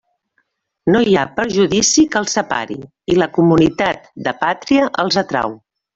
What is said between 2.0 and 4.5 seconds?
que els separi, i la comunitat de